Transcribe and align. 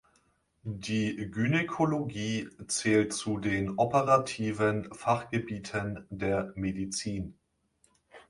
Die 0.63 1.27
Gynäkologie 1.29 2.49
zählt 2.65 3.13
zu 3.13 3.37
den 3.37 3.77
operativen 3.77 4.91
Fachgebieten 4.95 6.07
der 6.09 6.53
Medizin. 6.55 7.37